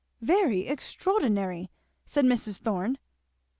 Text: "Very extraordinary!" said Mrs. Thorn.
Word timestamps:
"Very 0.23 0.65
extraordinary!" 0.67 1.69
said 2.07 2.25
Mrs. 2.25 2.57
Thorn. 2.57 2.97